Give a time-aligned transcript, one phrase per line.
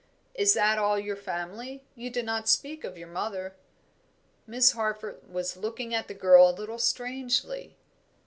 [0.33, 1.83] "Is that all your family?
[1.93, 3.55] You do not speak of your mother."
[4.47, 7.77] Miss Harford was looking at the girl a little strangely.